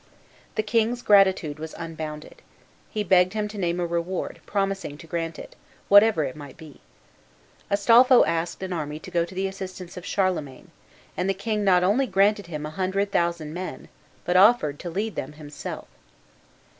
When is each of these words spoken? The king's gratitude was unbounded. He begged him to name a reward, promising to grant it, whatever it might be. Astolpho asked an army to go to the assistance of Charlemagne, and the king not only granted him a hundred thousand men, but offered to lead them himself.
The 0.55 0.63
king's 0.63 1.03
gratitude 1.03 1.59
was 1.59 1.75
unbounded. 1.77 2.41
He 2.89 3.03
begged 3.03 3.33
him 3.33 3.47
to 3.49 3.57
name 3.59 3.79
a 3.79 3.85
reward, 3.85 4.41
promising 4.47 4.97
to 4.97 5.05
grant 5.05 5.37
it, 5.37 5.55
whatever 5.89 6.23
it 6.23 6.35
might 6.35 6.57
be. 6.57 6.81
Astolpho 7.69 8.25
asked 8.25 8.63
an 8.63 8.73
army 8.73 8.97
to 8.97 9.11
go 9.11 9.25
to 9.25 9.35
the 9.35 9.45
assistance 9.45 9.97
of 9.97 10.03
Charlemagne, 10.07 10.71
and 11.15 11.29
the 11.29 11.35
king 11.35 11.63
not 11.63 11.83
only 11.83 12.07
granted 12.07 12.47
him 12.47 12.65
a 12.65 12.71
hundred 12.71 13.11
thousand 13.11 13.53
men, 13.53 13.89
but 14.25 14.35
offered 14.35 14.79
to 14.79 14.89
lead 14.89 15.13
them 15.13 15.33
himself. 15.33 15.87